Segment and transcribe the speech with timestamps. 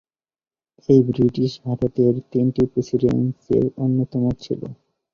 [0.77, 4.61] এটি ব্রিটিশ ভারতের তিনটি প্রেসিডেন্সির অন্যতম ছিল।